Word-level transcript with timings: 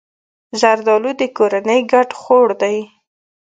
زردالو 0.59 1.11
د 1.21 1.23
کورنۍ 1.37 1.79
ګډ 1.91 2.09
خوړ 2.21 2.47
دی. 2.61 2.77